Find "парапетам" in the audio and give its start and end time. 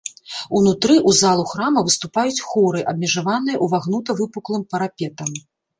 4.75-5.29